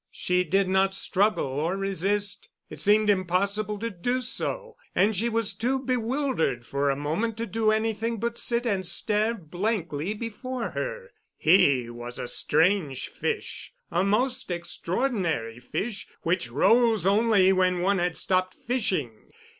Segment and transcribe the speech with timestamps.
[0.09, 2.49] She did not struggle or resist.
[2.71, 7.45] It seemed impossible to do so, and she was too bewildered for a moment to
[7.45, 11.11] do anything but sit and stare blankly before her.
[11.37, 18.55] He was a strange fish—a most extraordinary fish which rose only when one had stopped
[18.55, 19.29] fishing.